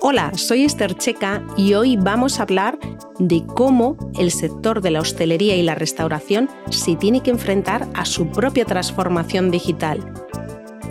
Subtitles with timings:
[0.00, 2.78] Hola, soy Esther Checa y hoy vamos a hablar
[3.18, 8.04] de cómo el sector de la hostelería y la restauración se tiene que enfrentar a
[8.04, 10.12] su propia transformación digital.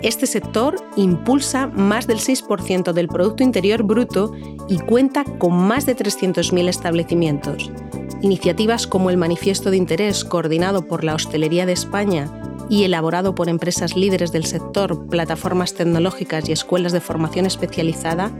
[0.02, 4.32] Este sector impulsa más del 6% del Producto Interior Bruto
[4.68, 7.70] y cuenta con más de 300.000 establecimientos.
[8.22, 12.30] Iniciativas como el Manifiesto de Interés coordinado por la Hostelería de España
[12.70, 18.30] y elaborado por empresas líderes del sector, plataformas tecnológicas y escuelas de formación especializada,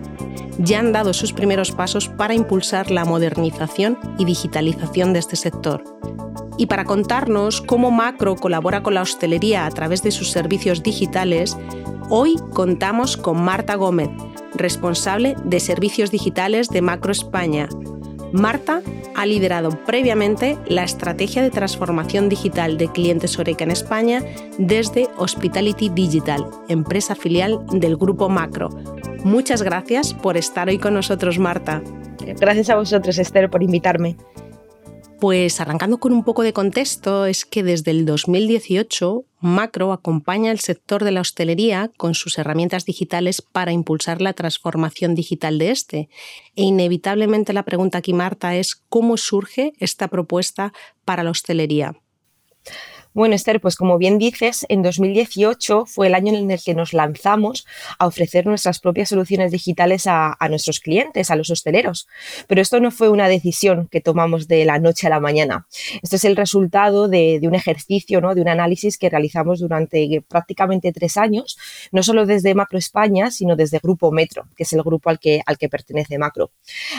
[0.59, 5.83] ya han dado sus primeros pasos para impulsar la modernización y digitalización de este sector.
[6.57, 11.57] Y para contarnos cómo Macro colabora con la hostelería a través de sus servicios digitales,
[12.09, 14.11] hoy contamos con Marta Gómez,
[14.55, 17.69] responsable de servicios digitales de Macro España,
[18.33, 18.83] Marta
[19.15, 24.23] ha liderado previamente la estrategia de transformación digital de clientes Oreca en España
[24.59, 28.71] desde Hospitality Digital, empresa filial del grupo Macro.
[29.25, 31.83] Muchas gracias por estar hoy con nosotros, Marta.
[32.39, 34.17] Gracias a vosotros, Esther, por invitarme.
[35.21, 40.61] Pues arrancando con un poco de contexto, es que desde el 2018 Macro acompaña al
[40.61, 46.09] sector de la hostelería con sus herramientas digitales para impulsar la transformación digital de este.
[46.57, 50.73] E inevitablemente la pregunta aquí, Marta, es cómo surge esta propuesta
[51.05, 51.97] para la hostelería.
[53.13, 56.93] Bueno, Esther, pues como bien dices, en 2018 fue el año en el que nos
[56.93, 57.67] lanzamos
[57.99, 62.07] a ofrecer nuestras propias soluciones digitales a, nuestros clientes, a los hosteleros.
[62.47, 65.67] Pero esto no fue una decisión que tomamos de la noche a la mañana.
[66.03, 68.37] Esto es el resultado de, un ejercicio, ¿no?
[68.37, 71.59] de un análisis que realizamos durante prácticamente tres años,
[71.91, 75.43] no solo desde Macro España, sino desde Grupo Metro, que es el grupo al que,
[75.47, 76.53] al que pertenece Macro.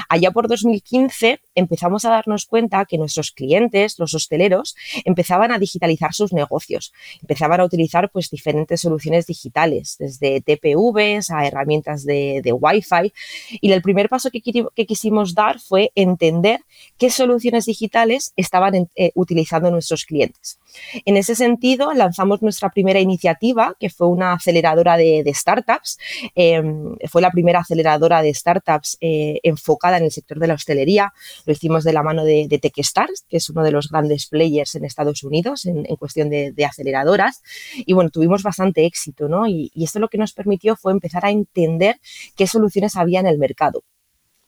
[0.10, 6.01] Allá por 2015 empezamos a darnos cuenta que nuestros clientes, los hosteleros, empezaban a digitalizar
[6.12, 6.94] sus negocios.
[7.22, 13.14] Empezaban a utilizar pues, diferentes soluciones digitales, desde TPVs a herramientas de, de Wi-Fi.
[13.62, 16.62] Y el primer paso que, que, quisimos dar fue entender
[16.98, 20.60] qué soluciones digitales estaban eh, utilizando nuestros clientes.
[21.06, 25.98] En ese sentido, lanzamos nuestra primera iniciativa, que fue una aceleradora de, startups.
[26.36, 31.14] Em, fue la primera aceleradora de startups eh, enfocada en el sector de la hostelería.
[31.46, 34.76] Lo hicimos de la mano de, de Techstars, que es uno de los grandes players
[34.76, 37.42] en Estados Unidos en, en cuestión de, aceleradoras.
[37.76, 39.48] Y bueno, tuvimos bastante éxito, ¿no?
[39.48, 42.00] Y, y esto lo que nos permitió fue empezar a entender
[42.36, 43.84] qué soluciones había en el mercado.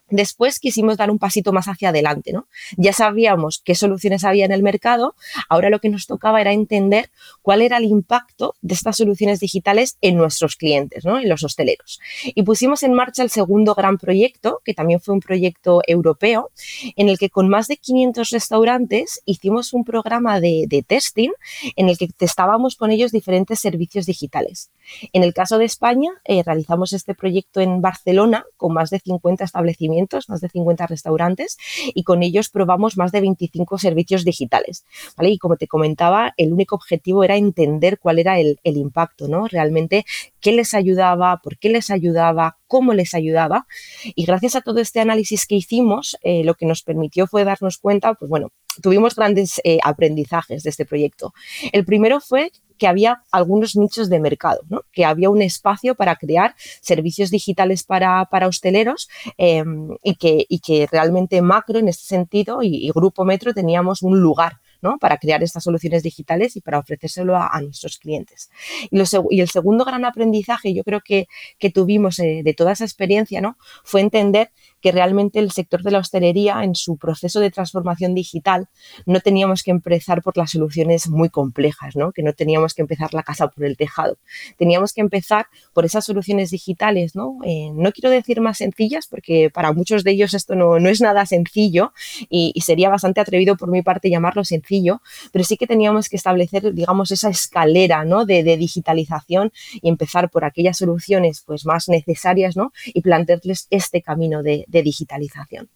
[0.10, 2.48] Después quisimos dar un pasito más hacia adelante, ¿no?
[2.76, 5.16] Ya sabíamos qué soluciones había en el mercado,
[5.48, 7.10] ahora lo que nos tocaba era entender
[7.42, 11.20] cuál era el impacto de estas soluciones digitales en nuestros clientes, ¿no?
[11.20, 12.02] En los hosteleros.
[12.26, 16.52] Y pusimos en marcha el segundo gran proyecto, que también fue un proyecto europeo,
[16.98, 21.32] en el que con más de 500 restaurantes hicimos un programa de, testing
[21.78, 24.70] en el que testábamos con ellos diferentes servicios digitales.
[25.14, 29.46] En el caso de España, eh, realizamos este proyecto en Barcelona con más de 50
[29.46, 29.93] establecimientos
[30.28, 31.58] más de 50 restaurantes,
[31.94, 34.86] y con ellos probamos más de 25 servicios digitales.
[35.18, 35.30] ¿vale?
[35.30, 39.48] Y como te comentaba, el único objetivo era entender cuál era el, impacto, ¿no?
[39.48, 40.06] Realmente
[40.40, 43.68] qué les ayudaba, por qué les ayudaba, cómo les ayudaba.
[44.16, 47.78] Y gracias a todo este análisis que hicimos, eh, lo que nos permitió fue darnos
[47.78, 51.34] cuenta, pues bueno, tuvimos grandes eh, aprendizajes de este proyecto.
[51.72, 54.62] El primero fue que había algunos nichos de mercado,
[54.92, 60.88] que había un espacio para crear servicios digitales para, hosteleros em, y, que, y, que,
[60.92, 64.60] realmente Macro en este sentido y, Grupo Metro teníamos un lugar
[65.00, 68.50] para crear estas soluciones digitales y para ofrecérselo a, nuestros clientes.
[68.92, 69.00] Y,
[69.40, 71.28] el segundo gran aprendizaje, yo creo que,
[71.74, 73.58] tuvimos eh, de toda esa experiencia, ¿no?
[73.84, 74.52] fue entender
[74.84, 78.68] que realmente el sector de la hostelería en su proceso de transformación digital
[79.06, 82.12] no teníamos que empezar por las soluciones muy complejas, ¿no?
[82.12, 84.18] que no teníamos que empezar la casa por el tejado.
[84.58, 89.50] Teníamos que empezar por esas soluciones digitales, no, eh, no quiero decir más sencillas porque
[89.50, 91.94] para muchos de ellos esto no, es nada sencillo
[92.30, 95.02] y, sería bastante atrevido por mi parte llamarlo sencillo
[95.32, 98.26] pero sí que teníamos que establecer, digamos, esa escalera ¿no?
[98.26, 102.74] de, digitalización y empezar por aquellas soluciones pues, más necesarias ¿no?
[102.86, 105.70] y plantearles este camino de digitalización.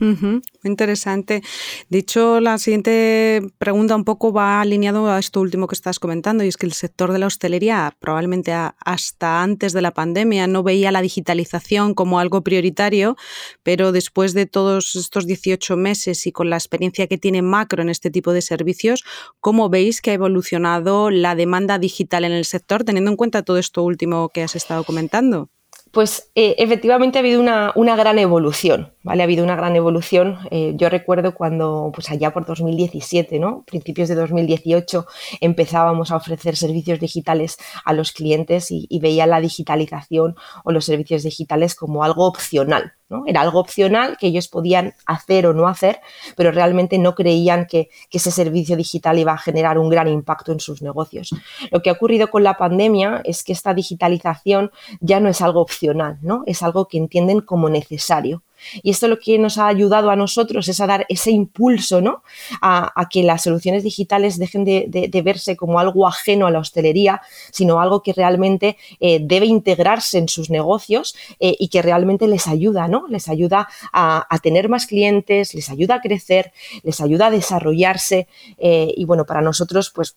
[0.00, 1.42] Muy interesante.
[1.88, 6.44] De hecho, la siguiente pregunta un poco va alineado a esto último que estás comentando,
[6.44, 10.62] y es que el sector de la hostelería, probablemente hasta antes de la pandemia, no
[10.62, 13.16] veía la digitalización como algo prioritario,
[13.62, 17.90] pero después de todos estos 18 meses y con la experiencia que tiene Macro en
[17.90, 19.04] este tipo de servicios,
[19.40, 23.58] ¿cómo veis que ha evolucionado la demanda digital en el sector, teniendo en cuenta todo
[23.58, 25.50] esto último que has estado comentando?
[25.92, 29.22] Pues eh, efectivamente ha habido una, gran evolución, ¿vale?
[29.22, 30.38] Ha habido una gran evolución.
[30.50, 33.62] Eh, yo recuerdo cuando, pues allá por 2017, ¿no?
[33.66, 35.06] Principios de 2018,
[35.42, 40.34] empezábamos a ofrecer servicios digitales a los clientes y, y veía la digitalización
[40.64, 42.94] o los servicios digitales como algo opcional,
[43.26, 46.00] era algo opcional que ellos podían hacer o no hacer,
[46.36, 50.60] pero realmente no creían que, ese servicio digital iba a generar un gran impacto en
[50.60, 51.34] sus negocios.
[51.72, 55.60] Lo que ha ocurrido con la pandemia es que esta digitalización ya no es algo
[55.60, 55.81] opcional,
[56.22, 56.44] ¿no?
[56.46, 58.42] es algo que entienden como necesario.
[58.82, 62.22] Y esto lo que nos ha ayudado a nosotros es a dar ese impulso ¿no?
[62.60, 67.20] a, que las soluciones digitales dejen de, verse como algo ajeno a la hostelería,
[67.50, 72.46] sino algo que realmente eh, debe integrarse en sus negocios eh, y que realmente les
[72.46, 73.06] ayuda, ¿no?
[73.08, 76.52] Les ayuda a, tener más clientes, les ayuda a crecer,
[76.82, 78.26] les ayuda a desarrollarse.
[78.58, 80.16] Eh, y bueno, para nosotros, pues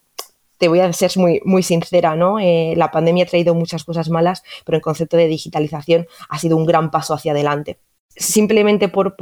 [0.58, 2.38] te voy a ser muy, muy sincera, ¿no?
[2.40, 6.66] la pandemia ha traído muchas cosas malas, pero el concepto de digitalización ha sido un
[6.66, 7.78] gran paso hacia adelante
[8.16, 9.16] simplemente por,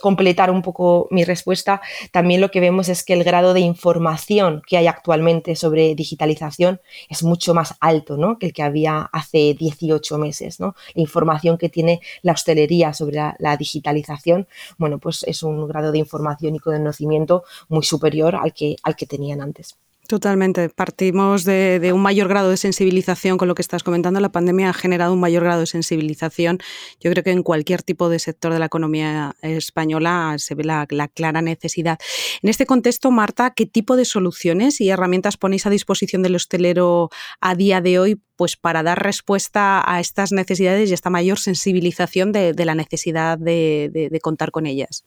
[0.00, 1.80] completar un poco mi respuesta,
[2.12, 6.80] también lo que vemos es que el grado de información que hay actualmente sobre digitalización
[7.08, 10.60] es mucho más alto que el que había hace 18 meses.
[10.60, 14.46] La información que tiene la hostelería sobre la, digitalización,
[14.76, 19.06] bueno, pues es un grado de información y conocimiento muy superior al que, al que
[19.06, 19.78] tenían antes.
[20.06, 20.68] Totalmente.
[20.68, 24.20] Partimos de, un mayor grado de sensibilización con lo que estás comentando.
[24.20, 26.58] La pandemia ha generado un mayor grado de sensibilización.
[27.00, 30.86] Yo creo que en cualquier tipo de sector de la economía española se ve la,
[30.86, 31.98] clara necesidad.
[32.40, 37.10] En este contexto, Marta, ¿qué tipo de soluciones y herramientas ponéis a disposición del hostelero
[37.40, 42.30] a día de hoy pues, para dar respuesta a estas necesidades y esta mayor sensibilización
[42.30, 45.04] de, la necesidad de contar con ellas?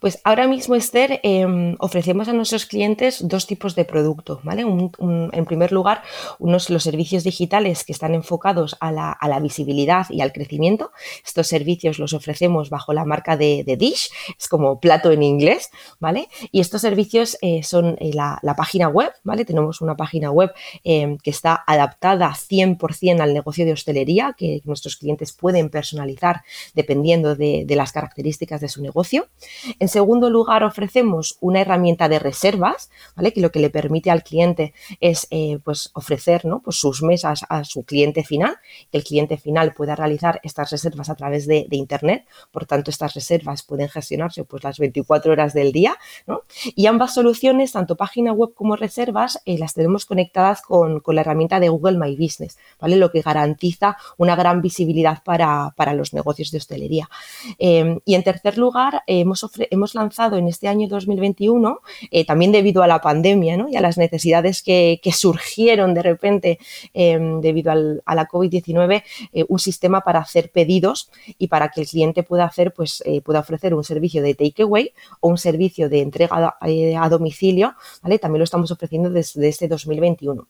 [0.00, 4.62] Pues ahora mismo, Esther, em, ofrecemos a nuestros clientes dos tipos de producto, ¿vale?
[4.62, 6.02] en primer lugar,
[6.38, 10.92] unos los servicios digitales que están enfocados a la, visibilidad y al crecimiento.
[11.24, 15.70] Estos servicios los ofrecemos bajo la marca de, Dish, es como plato en inglés,
[16.00, 16.28] ¿vale?
[16.50, 19.44] Y estos servicios eh, son eh, la, página web, ¿vale?
[19.44, 20.52] Tenemos una página web
[20.82, 26.42] em, que está adaptada 100% al negocio de hostelería, que nuestros clientes pueden personalizar
[26.74, 29.28] dependiendo de, las características de su negocio.
[29.88, 33.32] Segundo lugar, ofrecemos una herramienta de reservas, ¿vale?
[33.32, 36.60] que lo que le permite al cliente es eh, pues ofrecer ¿no?
[36.60, 38.56] pues sus mesas a su cliente final,
[38.92, 42.24] el cliente final pueda realizar estas reservas a través de, Internet.
[42.50, 45.96] Por tanto, estas reservas pueden gestionarse pues, las 24 horas del día.
[46.74, 51.60] Y ambas soluciones, tanto página web como reservas, eh, las tenemos conectadas con, la herramienta
[51.60, 52.96] de Google My Business, ¿vale?
[52.96, 57.08] lo que garantiza una gran visibilidad para, los negocios de hostelería.
[57.58, 61.80] Eh, y en tercer lugar, hemos ofrecido hemos lanzado en este año 2021,
[62.10, 66.58] eh, también debido a la pandemia y a las necesidades que, surgieron de repente
[66.92, 71.86] em, debido a la COVID-19, eh, un sistema para hacer pedidos y para que el
[71.86, 76.02] cliente pueda hacer, pues, eh, pueda ofrecer un servicio de takeaway o un servicio de
[76.02, 78.18] entrega a, domicilio, ¿vale?
[78.18, 80.48] También lo estamos ofreciendo desde este 2021.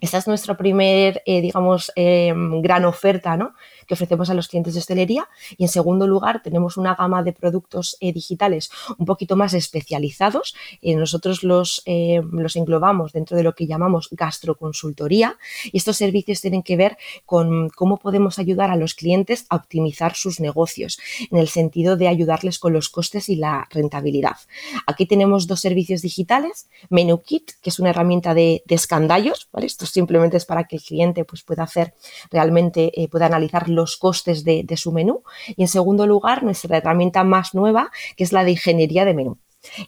[0.00, 3.54] Esta es nuestra primer, digamos, em, gran oferta, ¿no?
[3.90, 7.32] Que ofrecemos a los clientes de hostelería y en segundo lugar tenemos una gama de
[7.32, 10.54] productos eh, digitales un poquito más especializados.
[10.80, 15.38] Eh, nosotros los, eh, los englobamos dentro de lo que llamamos gastroconsultoría
[15.72, 20.14] y estos servicios tienen que ver con cómo podemos ayudar a los clientes a optimizar
[20.14, 24.36] sus negocios en el sentido de ayudarles con los costes y la rentabilidad.
[24.86, 29.66] Aquí tenemos dos servicios digitales, MenuKit, que es una herramienta de, de escandallos, ¿vale?
[29.66, 31.94] Esto simplemente es para que el cliente pues, pueda hacer
[32.30, 35.22] realmente, pueda analizar los costes de, su menú.
[35.56, 39.38] Y en segundo lugar, nuestra herramienta más nueva, que es la de ingeniería de menú.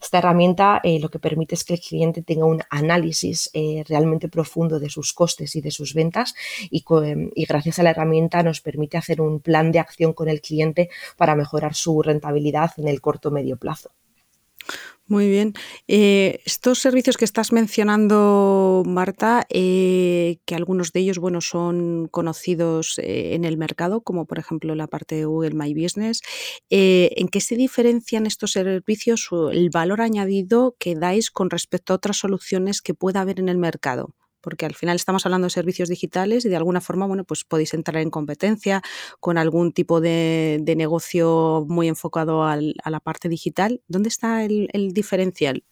[0.02, 4.28] Esta herramienta eh, lo que permite es que el cliente tenga un análisis eh, realmente
[4.28, 6.34] profundo de sus costes y de sus ventas
[6.70, 6.84] y,
[7.34, 10.90] y, gracias a la herramienta nos permite hacer un plan de acción con el cliente
[11.16, 13.92] para mejorar su rentabilidad en el corto medio plazo.
[15.08, 15.52] Muy bien.
[15.88, 22.98] Eh, estos servicios que estás mencionando, Marta, eh, que algunos de ellos bueno, son conocidos
[22.98, 26.22] eh, en el mercado, como por ejemplo la parte de Google My Business,
[26.70, 31.96] ¿en qué se diferencian estos servicios o el valor añadido que dais con respecto a
[31.96, 34.14] otras soluciones que pueda haber en el mercado?
[34.42, 37.74] Porque al final estamos hablando de servicios digitales y de alguna forma, bueno, pues podéis
[37.74, 38.82] entrar en competencia
[39.20, 43.82] con algún tipo de, negocio muy enfocado a la parte digital.
[43.88, 45.64] ¿Dónde está el, el diferencial?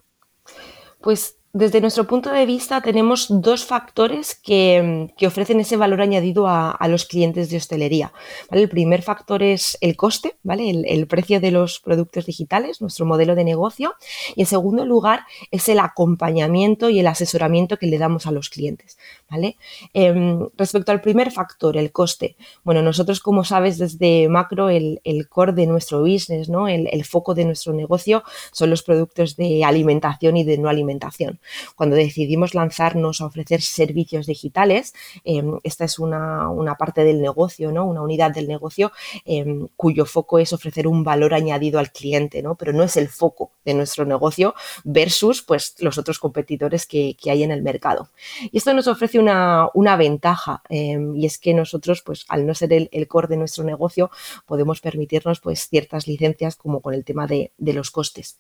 [1.01, 6.79] Pues desde nuestro punto de vista tenemos dos factores que, ofrecen ese valor añadido a,
[6.89, 8.13] los clientes de hostelería.
[8.53, 10.71] El primer factor es el coste, ¿vale?
[10.71, 13.95] El, precio de los productos digitales, nuestro modelo de negocio.
[14.37, 18.49] Y en segundo lugar es el acompañamiento y el asesoramiento que le damos a los
[18.49, 18.97] clientes.
[19.31, 19.57] ¿vale?
[19.95, 22.37] Em, respecto al primer factor, el coste.
[22.65, 26.69] Bueno, nosotros como sabes desde macro el, core de nuestro business, ¿no?
[26.69, 31.40] El, el, foco de nuestro negocio son los productos de alimentación y de no alimentación.
[31.77, 34.95] Cuando decidimos lanzarnos a ofrecer servicios digitales,
[35.25, 37.85] em, esta es una, parte del negocio, ¿no?
[37.85, 38.93] una unidad del negocio
[39.25, 42.55] em, cuyo foco es ofrecer un valor añadido al cliente, ¿no?
[42.55, 44.55] pero no es el foco de nuestro negocio
[44.85, 48.09] versus pues, los otros competidores que, hay en el mercado.
[48.51, 52.73] Y esto nos ofrece una, ventaja em, y es que nosotros, pues, al no ser
[52.73, 54.11] el, core de nuestro negocio,
[54.47, 58.39] podemos permitirnos pues, ciertas licencias como con el tema de, de los costes.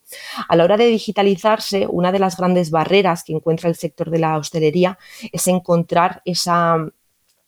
[0.48, 2.89] A la hora de digitalizarse, una de las grandes barreras
[3.24, 4.98] que encuentra el sector de la hostelería
[5.32, 6.76] es encontrar esa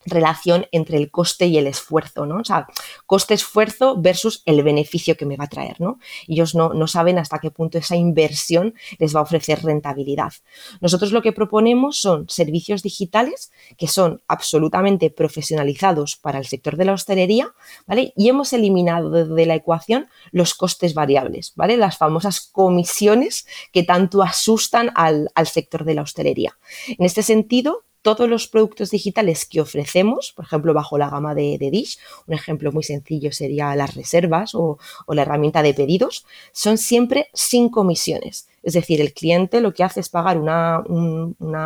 [0.05, 2.41] relación entre el coste y el esfuerzo, ¿no?
[2.41, 2.67] O sea,
[3.07, 5.99] coste-esfuerzo versus el beneficio que me va a traer, ¿no?
[6.27, 10.33] Ellos no, no, saben hasta qué punto esa inversión les va a ofrecer rentabilidad.
[10.81, 16.85] Nosotros lo que proponemos son servicios digitales que son absolutamente profesionalizados para el sector de
[16.85, 17.53] la hostelería,
[17.87, 18.13] ¿vale?
[18.17, 21.77] Y hemos eliminado de, la ecuación los costes variables, ¿vale?
[21.77, 26.59] Las famosas comisiones que tanto asustan al, al sector de la hostelería.
[26.87, 31.59] En este sentido, todos los productos digitales que ofrecemos, por ejemplo, bajo la gama de,
[31.59, 36.79] Dish, un ejemplo muy sencillo sería las reservas o, o la herramienta de pedidos, son
[36.79, 38.49] siempre sin comisiones.
[38.63, 40.83] Es decir, el cliente lo que hace es pagar una,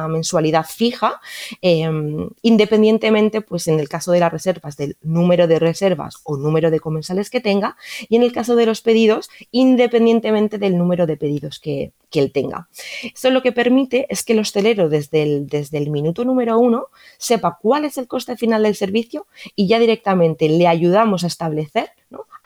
[0.08, 1.20] mensualidad fija,
[1.60, 6.70] em, independientemente, pues en el caso de las reservas, del número de reservas o número
[6.70, 7.76] de comensales que tenga,
[8.08, 12.66] y en el caso de los pedidos, independientemente del número de pedidos que, él tenga.
[13.02, 16.86] Esto lo que permite es que el hostelero desde el, desde el minuto número uno
[17.18, 21.90] sepa cuál es el coste final del servicio y ya directamente le ayudamos a establecer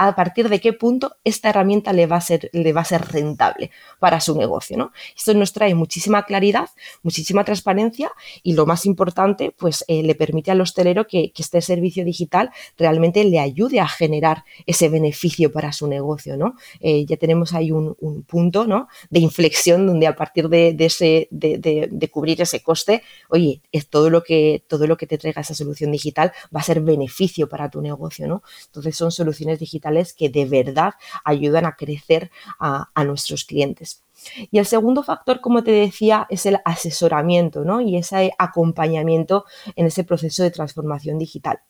[0.07, 3.02] a partir de qué punto esta herramienta le va a ser, le va a ser
[3.12, 4.78] rentable para su negocio.
[4.78, 4.92] ¿no?
[5.14, 6.71] Esto nos trae muchísima claridad,
[7.02, 8.11] muchísima transparencia
[8.42, 13.25] y lo más importante, pues eh, le permite al hostelero que, este servicio digital realmente
[13.25, 16.37] le ayude a generar ese beneficio para su negocio.
[16.37, 16.54] ¿no?
[16.80, 18.88] Eh, ya tenemos ahí un, punto ¿no?
[19.09, 24.62] de inflexión donde a partir de, ese, de, cubrir ese coste, oye, todo lo que
[24.69, 28.28] todo lo que te traiga esa solución digital va a ser beneficio para tu negocio.
[28.28, 28.42] ¿no?
[28.66, 30.95] Entonces son soluciones digitales que de verdad
[31.25, 34.03] ayudan a crecer a, nuestros clientes.
[34.51, 39.45] Y el segundo factor, como te decía, es el asesoramiento y ese acompañamiento
[39.77, 41.61] en ese proceso de transformación digital.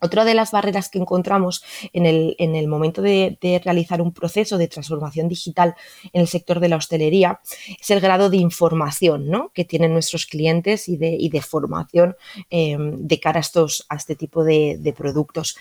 [0.00, 5.28] Otra de las barreras que encontramos en el, momento de, realizar un proceso de transformación
[5.28, 5.74] digital
[6.12, 7.40] en el sector de la hostelería
[7.80, 12.16] es el grado de información que tienen nuestros clientes y de, formación
[12.50, 15.56] em, de cara a, estos, a este tipo de, productos.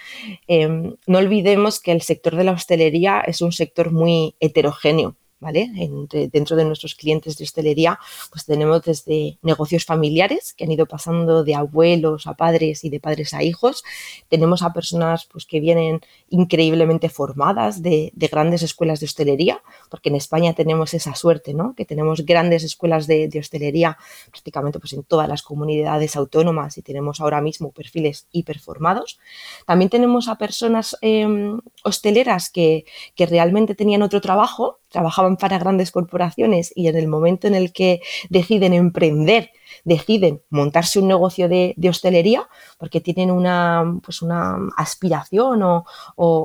[0.48, 5.16] Em, no olvidemos que el sector de la hostelería es un sector muy heterogéneo
[5.51, 8.00] dentro de nuestros clientes de hostelería,
[8.31, 13.00] pues tenemos desde negocios familiares que han ido pasando de abuelos a padres y de
[13.00, 13.83] padres a hijos.
[14.29, 20.15] Tenemos a personas pues, que vienen increíblemente formadas de, grandes escuelas de hostelería, porque en
[20.15, 21.75] España tenemos esa suerte, ¿no?
[21.75, 23.97] Que tenemos grandes escuelas de, hostelería
[24.31, 29.19] prácticamente pues, en todas las comunidades autónomas y tenemos ahora mismo perfiles hiperformados.
[29.65, 32.85] También tenemos a personas em, hosteleras que,
[33.15, 37.73] que realmente tenían otro trabajo, trabajaban para grandes corporaciones y en el momento en el
[37.73, 39.50] que deciden emprender,
[39.83, 42.47] deciden montarse un negocio de, hostelería
[42.77, 45.85] porque tienen una, pues una aspiración o,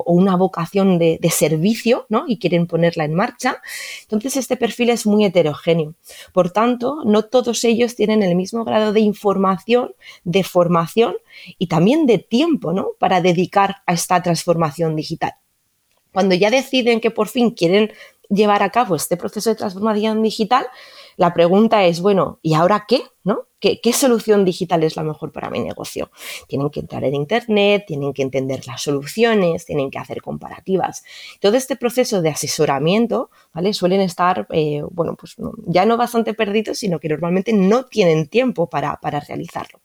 [0.07, 2.25] una vocación de, servicio ¿no?
[2.27, 3.61] y quieren ponerla en marcha.
[4.01, 5.93] Entonces este perfil es muy heterogéneo.
[6.33, 11.17] Por tanto, no todos ellos tienen el mismo grado de información, de formación
[11.59, 12.89] y también de tiempo ¿no?
[12.97, 15.33] para dedicar a esta transformación digital.
[16.11, 17.91] Cuando ya deciden que por fin quieren
[18.29, 20.67] llevar a cabo este proceso de transformación digital,
[21.17, 23.03] la pregunta es, bueno, ¿y ahora qué?
[23.29, 23.45] ¿No?
[23.59, 26.09] ¿Qué, solución digital es la mejor para mi negocio?
[26.47, 31.03] Tienen que entrar en Internet, tienen que entender las soluciones, tienen que hacer comparativas.
[31.41, 33.73] Todo este proceso de asesoramiento, ¿vale?
[33.73, 35.35] Suelen estar, eh, bueno, pues
[35.67, 39.81] ya no bastante perdidos, sino que normalmente no tienen tiempo para, realizarlo.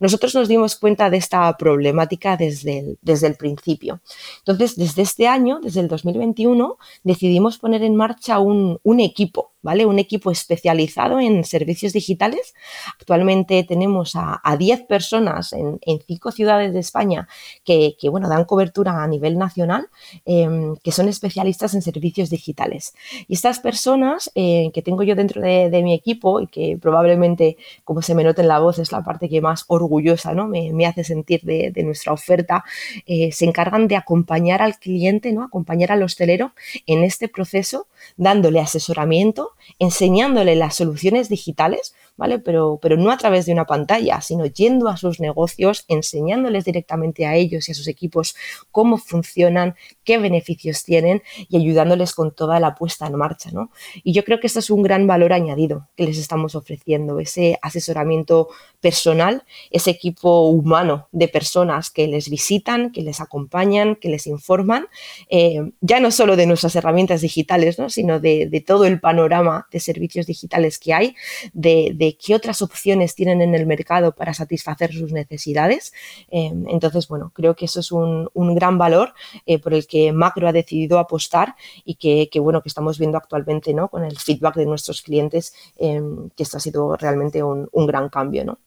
[0.00, 4.00] Nosotros nos dimos cuenta de esta problemática desde el, desde el principio.
[4.38, 9.86] Entonces, desde este año, desde el 2021, decidimos poner en marcha un, equipo, ¿vale?
[9.86, 12.54] Un equipo especializado en servicios digitales.
[12.98, 17.28] Actualmente tenemos a, 10 personas en, cinco ciudades de España
[17.64, 19.88] que, bueno, dan cobertura a nivel nacional,
[20.24, 22.94] em, que son especialistas en servicios digitales.
[23.28, 27.56] Y estas personas eh, que tengo yo dentro de, de, mi equipo y que probablemente,
[27.84, 30.48] como se me nota en la voz, es la parte que más orgullosa ¿no?
[30.48, 32.64] me, hace sentir de, nuestra oferta,
[33.06, 35.42] eh, se encargan de acompañar al cliente, ¿no?
[35.42, 36.52] acompañar al hostelero
[36.86, 42.38] en este proceso, dándole asesoramiento, enseñándole las soluciones digitales ¿vale?
[42.38, 47.26] Pero, pero no a través de una pantalla, sino yendo a sus negocios, enseñándoles directamente
[47.26, 48.36] a ellos y a sus equipos
[48.70, 53.70] cómo funcionan, qué beneficios tienen y ayudándoles con toda la puesta en marcha, ¿no?
[54.02, 57.58] Y yo creo que esto es un gran valor añadido que les estamos ofreciendo, ese
[57.62, 58.48] asesoramiento
[58.80, 64.86] personal, ese equipo humano de personas que les visitan, que les acompañan, que les informan,
[65.28, 67.90] eh, ya no solo de nuestras herramientas digitales, ¿no?
[67.90, 71.14] sino de, todo el panorama de servicios digitales que hay,
[71.52, 75.94] de qué otras opciones tienen en el mercado para satisfacer sus necesidades.
[76.30, 79.14] Eh, entonces, bueno, creo que eso es un, gran valor
[79.46, 83.72] eh, por el que Macro ha decidido apostar y que, bueno, que estamos viendo actualmente
[83.72, 83.88] ¿no?
[83.88, 86.02] con el feedback de nuestros clientes, eh,
[86.36, 88.44] que esto ha sido realmente un, un gran cambio.
[88.44, 88.58] ¿no?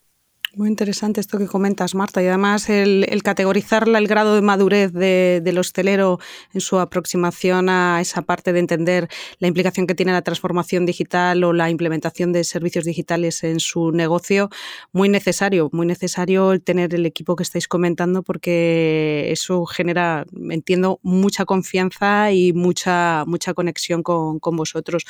[0.57, 5.57] Muy interesante esto que comentas, Marta, y además el, categorizar el grado de madurez del
[5.59, 6.17] hostelero
[6.51, 11.43] en su aproximación a esa parte de entender la implicación que tiene la transformación digital
[11.43, 14.49] o la implementación de servicios digitales en su negocio,
[14.93, 20.99] muy necesario, muy necesario el tener el equipo que estáis comentando porque eso genera, entiendo,
[21.03, 25.05] mucha confianza y mucha, mucha conexión con, vosotros.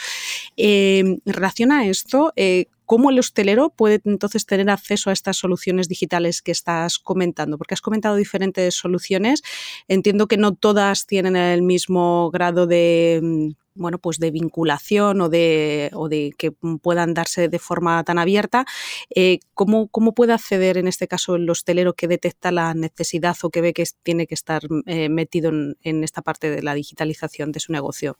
[0.58, 5.36] Eh, en relación a esto, eh, ¿Cómo el hostelero puede entonces tener acceso a estas
[5.36, 7.58] soluciones digitales que estás comentando?
[7.58, 9.44] Porque has comentado diferentes soluciones.
[9.90, 15.28] Entiendo que no todas tienen el mismo grado de mm, bueno, pues de vinculación o
[15.28, 18.66] de, o de que puedan darse de forma tan abierta.
[19.14, 23.60] Eh, ¿cómo, puede acceder en este caso el hostelero que detecta la necesidad o que
[23.60, 27.74] ve que tiene que estar eh, metido en esta parte de la digitalización de su
[27.74, 28.18] negocio?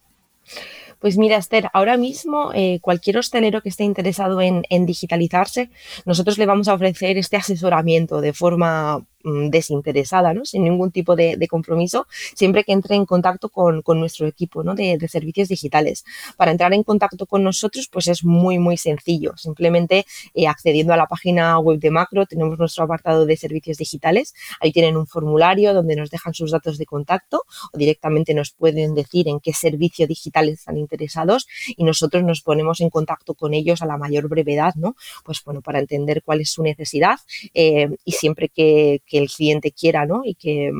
[1.00, 5.70] Pues mira, Esther, ahora mismo eh, cualquier hostelero que esté interesado en, digitalizarse,
[6.06, 10.46] nosotros le vamos a ofrecer este asesoramiento de forma desinteresada, ¿no?
[10.46, 14.76] sin ningún tipo de, compromiso, siempre que entre en contacto con, nuestro equipo ¿no?
[14.76, 16.04] de, servicios digitales.
[16.36, 19.36] Para entrar en contacto con nosotros, pues es muy, muy sencillo.
[19.38, 24.34] Simplemente eh, accediendo a la página web de Macro, tenemos nuestro apartado de servicios digitales.
[24.60, 28.94] Ahí tienen un formulario donde nos dejan sus datos de contacto o directamente nos pueden
[28.96, 33.82] decir en qué servicio digital están interesados y nosotros nos ponemos en contacto con ellos
[33.82, 34.96] a la mayor brevedad, ¿no?
[35.24, 37.20] Pues bueno, para entender cuál es su necesidad
[37.54, 40.22] eh, y siempre que el cliente quiera ¿no?
[40.24, 40.72] y, que,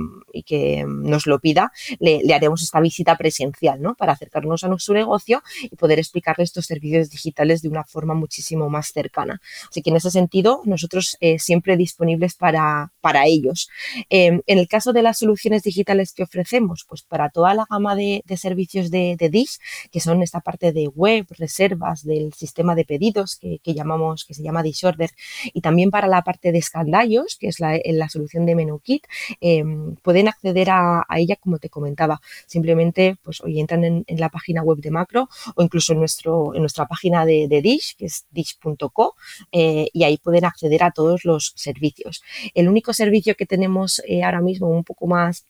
[0.46, 3.96] que nos lo pida, le, haremos esta visita presencial ¿no?
[3.96, 8.70] para acercarnos a nuestro negocio y poder explicarle estos servicios digitales de una forma muchísimo
[8.70, 9.42] más cercana.
[9.70, 13.70] Así que en ese sentido, nosotros eh, siempre disponibles para, para ellos.
[14.10, 17.96] Em, en el caso de las soluciones digitales que ofrecemos, pues para toda la gama
[17.96, 19.60] de, servicios de, de, Dish,
[19.92, 24.44] que son esta parte de web, reservas, del sistema de pedidos que, llamamos, que se
[24.44, 25.12] llama Dish Order,
[25.54, 29.06] y también para la parte de escandallos, que es la, la solución de MenuKit,
[29.42, 29.64] eh,
[30.02, 32.20] pueden acceder a, ella como te comentaba.
[32.46, 36.62] Simplemente, pues hoy entran en, la página web de Macro o incluso en, nuestro, en
[36.62, 39.16] nuestra página de, Dish, que es dish.co,
[39.52, 42.24] eh, y ahí pueden acceder a todos los servicios.
[42.54, 45.46] El único servicio que tenemos eh, ahora mismo un poco más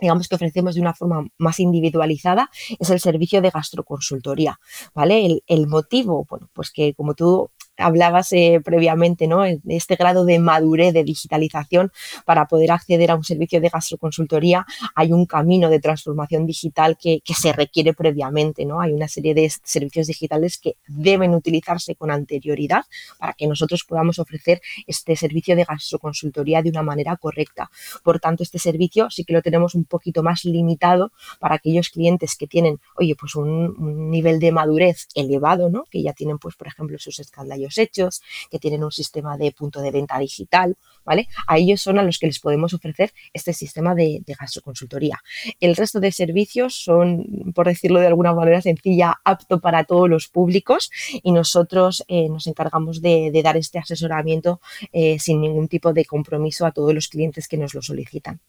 [0.00, 4.58] digamos que ofrecemos de una forma más individualizada, es el servicio de gastroconsultoría,
[4.94, 5.42] ¿vale?
[5.46, 9.44] El, motivo, bueno, pues que como tú hablabas eh, previamente, ¿no?
[9.44, 11.90] Este grado de madurez de digitalización
[12.24, 17.20] para poder acceder a un servicio de gastroconsultoría, hay un camino de transformación digital que,
[17.32, 18.80] se requiere previamente, ¿no?
[18.80, 22.84] Hay una serie de servicios digitales que deben utilizarse con anterioridad
[23.18, 27.70] para que nosotros podamos ofrecer este servicio de gastroconsultoría de una manera correcta.
[28.04, 32.36] Por tanto, este servicio sí que lo tenemos un poquito más limitado para aquellos clientes
[32.36, 35.84] que tienen, oye, pues un, nivel de madurez elevado, ¿no?
[35.90, 39.80] Que ya tienen, pues, por ejemplo, sus escándalos hechos, que tienen un sistema de punto
[39.80, 41.28] de venta digital, ¿vale?
[41.46, 45.20] A ellos son a los que les podemos ofrecer este sistema de, gastroconsultoría.
[45.60, 50.28] El resto de servicios son, por decirlo de alguna manera sencilla, apto para todos los
[50.28, 50.90] públicos
[51.22, 54.60] y nosotros eh, nos encargamos de, dar este asesoramiento
[54.92, 58.40] eh, sin ningún tipo de compromiso a todos los clientes que nos lo solicitan.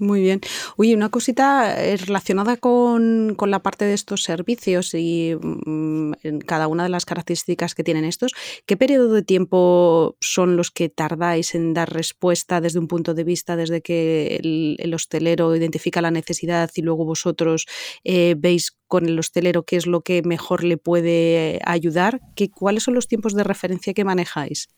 [0.00, 0.40] Muy bien.
[0.78, 6.68] Oye, una cosita eh, relacionada con, la parte de estos servicios y mm, en cada
[6.68, 8.32] una de las características que tienen estos,
[8.64, 13.24] ¿qué periodo de tiempo son los que tardáis en dar respuesta desde un punto de
[13.24, 17.66] vista, desde que el, hostelero identifica la necesidad y luego vosotros
[18.02, 22.22] eh, veis con el hostelero qué es lo que mejor le puede ayudar?
[22.34, 24.68] ¿Qué, ¿Cuáles son los tiempos de referencia que manejáis?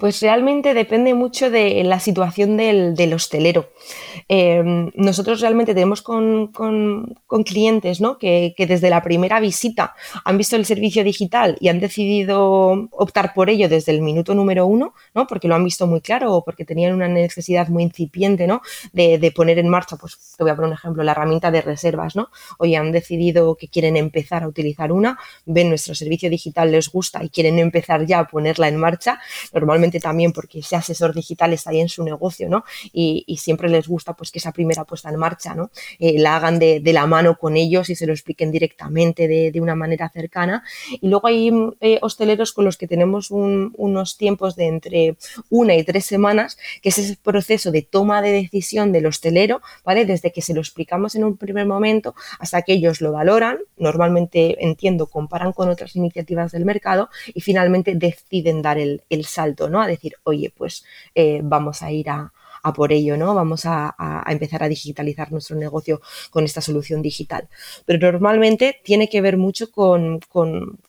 [0.00, 3.68] Pues realmente depende mucho de la situación del, hostelero.
[4.28, 6.50] Em, nosotros realmente tenemos con,
[7.44, 8.16] clientes ¿no?
[8.16, 9.94] que, desde la primera visita
[10.24, 14.64] han visto el servicio digital y han decidido optar por ello desde el minuto número
[14.66, 15.26] uno, ¿no?
[15.26, 18.62] porque lo han visto muy claro o porque tenían una necesidad muy incipiente ¿no?
[18.94, 22.16] de, poner en marcha, pues te voy a poner un ejemplo, la herramienta de reservas.
[22.16, 22.30] ¿no?
[22.58, 27.22] Hoy han decidido que quieren empezar a utilizar una, ven nuestro servicio digital, les gusta
[27.22, 29.20] y quieren empezar ya a ponerla en marcha
[29.52, 32.64] normalmente también porque ese asesor digital está ahí en su negocio, ¿no?
[32.92, 35.70] Y, siempre les gusta pues que esa primera puesta en marcha, ¿no?
[35.98, 39.74] Eh, la hagan de, la mano con ellos y se lo expliquen directamente de, una
[39.74, 40.62] manera cercana.
[41.00, 45.16] Y luego hay eh, hosteleros con los que tenemos unos tiempos de entre
[45.48, 50.04] una y tres semanas, que es ese proceso de toma de decisión del hostelero, ¿vale?
[50.04, 54.64] Desde que se lo explicamos en un primer momento hasta que ellos lo valoran, normalmente
[54.64, 59.39] entiendo, comparan con otras iniciativas del mercado y finalmente deciden dar el, el salto,
[59.70, 59.80] ¿no?
[59.82, 63.34] A decir, oye, pues eh, vamos a ir a, a por ello, ¿no?
[63.34, 63.94] Vamos a,
[64.28, 67.48] empezar a digitalizar nuestro negocio con esta solución digital.
[67.84, 70.20] Pero normalmente tiene que ver mucho con,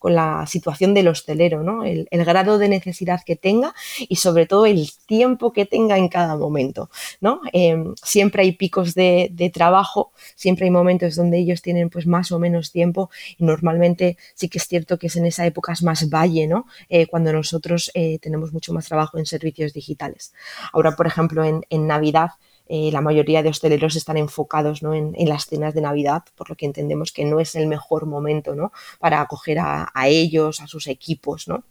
[0.03, 1.83] la situación del hostelero, ¿no?
[1.83, 3.73] El, grado de necesidad que tenga
[4.07, 7.41] y sobre todo el tiempo que tenga en cada momento, ¿no?
[7.51, 12.39] Em, siempre hay picos de, trabajo, siempre hay momentos donde ellos tienen pues más o
[12.39, 16.47] menos tiempo y normalmente sí que es cierto que es en esa época más valle,
[16.47, 16.65] ¿no?
[16.89, 20.33] Eh, cuando nosotros eh, tenemos mucho más trabajo en servicios digitales.
[20.73, 22.31] Ahora, por ejemplo, en, en, Navidad
[22.67, 26.65] eh, la mayoría de hosteleros están enfocados en, las cenas de Navidad, por lo que
[26.65, 28.71] entendemos que no es el mejor momento ¿no?
[28.99, 31.47] para acoger a, a ellos, a sus equipos.
[31.47, 31.65] ¿no?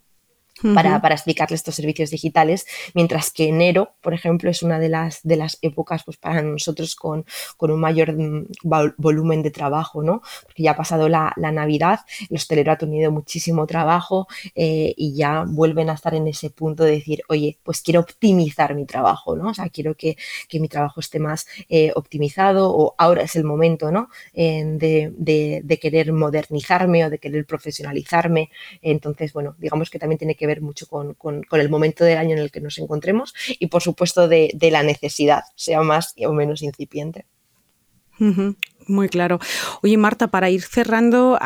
[0.74, 5.20] Para, para, explicarle estos servicios digitales, mientras que enero, por ejemplo, es una de las,
[5.22, 7.24] de las épocas pues, para nosotros con,
[7.56, 8.46] con un mayor mm,
[8.96, 10.22] volumen de trabajo, ¿no?
[10.44, 15.14] Porque ya ha pasado la, la Navidad, el hostelero ha tenido muchísimo trabajo eh, y
[15.14, 19.36] ya vuelven a estar en ese punto de decir, oye, pues quiero optimizar mi trabajo,
[19.36, 19.50] ¿no?
[19.50, 20.16] O sea, quiero que,
[20.48, 24.08] que mi trabajo esté más eh, optimizado o ahora es el momento, ¿no?
[24.34, 28.50] Eh, de, de, de querer modernizarme o de querer profesionalizarme.
[28.82, 31.16] Entonces, bueno, digamos que también tiene que ver mucho con,
[31.52, 35.42] el momento del año en el que nos encontremos y por supuesto de, la necesidad,
[35.54, 37.26] sea más o menos incipiente.
[38.90, 39.38] Muy claro.
[39.82, 41.38] Oye, Marta, para ir cerrando,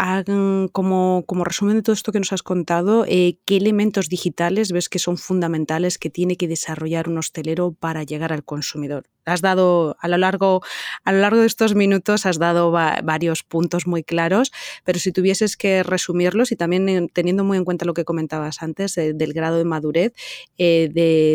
[0.72, 4.88] como, como, resumen de todo esto que nos has contado, eh, ¿qué elementos digitales ves
[4.88, 9.10] que son fundamentales que tiene que desarrollar un hostelero para llegar al consumidor?
[9.26, 10.62] Has dado a lo largo,
[11.04, 14.50] a lo largo de estos minutos, has dado varios puntos muy claros,
[14.82, 18.94] pero si tuvieses que resumirlos y también teniendo muy en cuenta lo que comentabas antes
[18.94, 20.14] del grado de madurez
[20.56, 20.88] eh,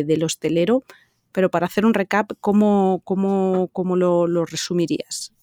[0.07, 0.83] del hostelero,
[1.31, 5.33] pero para hacer un recap, ¿cómo, cómo, cómo lo resumirías?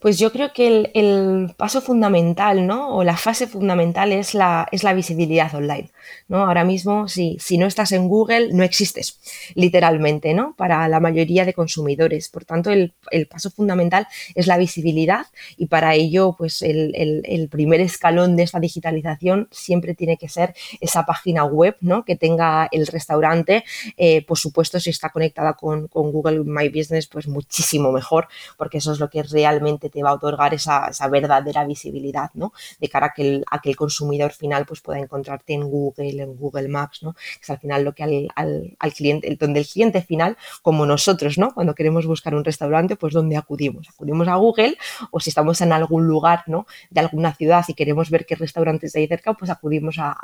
[0.00, 2.96] Pues yo creo que el, paso fundamental, ¿no?
[2.96, 5.90] O la fase fundamental es la, visibilidad online,
[6.26, 6.38] ¿no?
[6.46, 9.20] Ahora mismo, si, si no estás en Google, no existes,
[9.54, 10.54] literalmente, ¿no?
[10.56, 12.30] Para la mayoría de consumidores.
[12.30, 12.94] Por tanto, el,
[13.28, 15.26] paso fundamental es la visibilidad
[15.58, 21.04] y para ello, pues el, primer escalón de esta digitalización siempre tiene que ser esa
[21.04, 22.06] página web, ¿no?
[22.06, 23.64] Que tenga el restaurante,
[23.98, 28.78] eh, por supuesto, si está conectada con, con Google My Business, pues muchísimo mejor, porque
[28.78, 32.52] eso es lo que realmente te va a otorgar esa, verdadera visibilidad, ¿no?
[32.78, 37.02] De cara a que, el, consumidor final pues, pueda encontrarte en Google, en Google Maps,
[37.02, 37.14] ¿no?
[37.14, 41.52] Que es al final lo que al, cliente, donde el cliente final, como nosotros, ¿no?
[41.52, 43.88] Cuando queremos buscar un restaurante, pues ¿dónde acudimos?
[43.88, 44.76] Acudimos a Google
[45.10, 46.66] o si estamos en algún lugar, ¿no?
[46.90, 50.16] De alguna ciudad y queremos ver qué restaurantes hay cerca, pues acudimos a,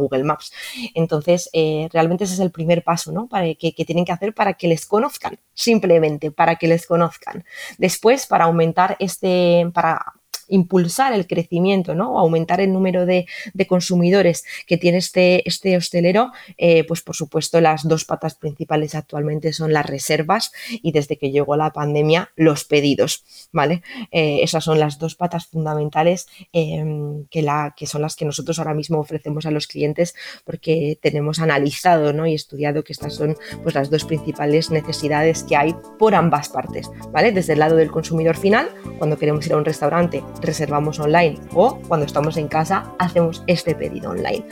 [0.00, 0.52] Google Maps.
[0.94, 3.26] Entonces, eh, realmente ese es el primer paso, ¿no?
[3.26, 7.44] Para que, que tienen que hacer para que les conozcan, simplemente para que les conozcan.
[7.78, 10.19] Después, para aumentar este, para
[10.50, 12.12] impulsar el crecimiento, ¿no?
[12.12, 13.26] O aumentar el número de,
[13.68, 19.52] consumidores que tiene este, este hostelero, eh, pues por supuesto las dos patas principales actualmente
[19.52, 23.82] son las reservas y desde que llegó la pandemia los pedidos, ¿vale?
[24.10, 28.58] Eh, esas son las dos patas fundamentales em, que, la, que son las que nosotros
[28.58, 32.26] ahora mismo ofrecemos a los clientes porque tenemos analizado ¿no?
[32.26, 36.90] y estudiado que estas son pues, las dos principales necesidades que hay por ambas partes,
[37.12, 37.32] ¿vale?
[37.32, 41.78] Desde el lado del consumidor final, cuando queremos ir a un restaurante, reservamos online o
[41.88, 44.44] cuando estamos en casa, hacemos este pedido online.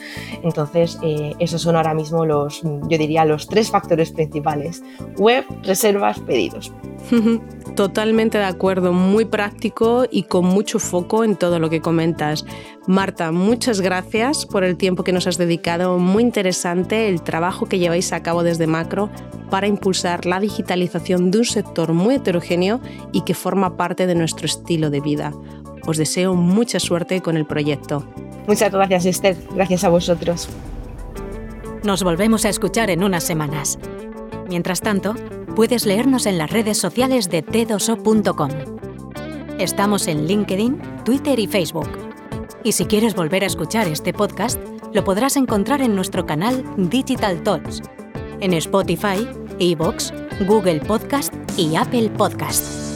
[0.43, 4.83] Entonces, eh, esos son ahora mismo los, yo diría, los tres factores principales.
[5.17, 6.73] Web, reservas, pedidos.
[7.77, 12.45] Totalmente de acuerdo, muy práctico y con mucho foco en todo lo que comentas.
[12.89, 17.79] Marta, muchas gracias por el tiempo que nos has dedicado, muy interesante el trabajo que
[17.79, 19.11] lleváis a cabo desde Macro
[19.51, 22.81] para impulsar la digitalización de un sector muy heterogéneo
[23.13, 25.33] y que forma parte de nuestro estilo de vida.
[25.89, 28.05] Os deseo mucha suerte con el proyecto.
[28.47, 30.47] Muchas gracias Esther, gracias a vosotros.
[31.83, 33.79] Nos volvemos a escuchar en unas semanas.
[34.51, 35.15] Mientras tanto,
[35.57, 38.51] puedes leernos en las redes sociales de t2o.com.
[39.59, 41.89] Estamos en LinkedIn, Twitter y Facebook.
[42.63, 44.61] Y si quieres volver a escuchar este podcast,
[44.93, 47.81] lo podrás encontrar en nuestro canal Digital Talks,
[48.41, 49.27] en Spotify,
[49.59, 50.13] Evox,
[50.47, 52.88] Google Podcast y Apple Podcast.